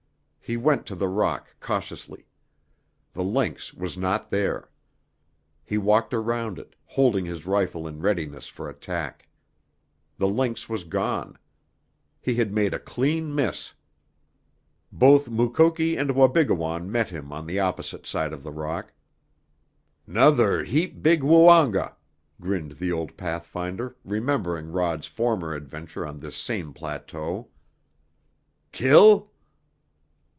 He 0.43 0.57
went 0.57 0.85
to 0.87 0.95
the 0.95 1.07
rock 1.07 1.55
cautiously. 1.61 2.27
The 3.13 3.23
lynx 3.23 3.73
was 3.73 3.97
not 3.97 4.29
there. 4.31 4.69
He 5.63 5.77
walked 5.77 6.13
around 6.13 6.59
it, 6.59 6.75
holding 6.83 7.23
his 7.23 7.45
rifle 7.45 7.87
in 7.87 8.01
readiness 8.01 8.47
for 8.49 8.67
attack. 8.69 9.29
The 10.17 10.27
lynx 10.27 10.67
was 10.67 10.83
gone. 10.83 11.37
He 12.19 12.35
had 12.35 12.51
made 12.51 12.73
a 12.73 12.79
clean 12.79 13.33
miss! 13.33 13.75
Both 14.91 15.29
Mukoki 15.29 15.95
and 15.95 16.11
Wabigoon 16.17 16.91
met 16.91 17.07
him 17.07 17.31
on 17.31 17.47
the 17.47 17.61
opposite 17.61 18.05
side 18.05 18.33
of 18.33 18.43
the 18.43 18.51
rock. 18.51 18.91
"'Nother 20.05 20.65
heap 20.65 21.01
big 21.01 21.21
Woonga," 21.23 21.95
grinned 22.41 22.73
the 22.73 22.91
old 22.91 23.15
pathfinder 23.15 23.95
remembering 24.03 24.73
Rod's 24.73 25.07
former 25.07 25.53
adventure 25.55 26.05
on 26.05 26.19
this 26.19 26.35
same 26.35 26.73
plateau. 26.73 27.47
"Kill?" 28.73 29.29